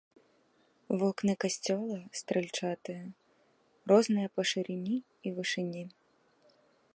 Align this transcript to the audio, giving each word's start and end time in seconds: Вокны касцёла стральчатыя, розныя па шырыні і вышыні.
Вокны 1.01 1.33
касцёла 1.43 1.97
стральчатыя, 2.19 3.03
розныя 3.93 4.27
па 4.39 4.47
шырыні 4.53 4.97
і 4.97 5.27
вышыні. 5.39 5.85